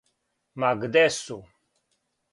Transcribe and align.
Ма 0.63 0.71
где 0.83 1.05
су? 1.19 1.39